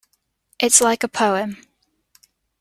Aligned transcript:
It's 0.59 0.81
like 0.81 1.03
a 1.03 1.07
poem. 1.07 1.57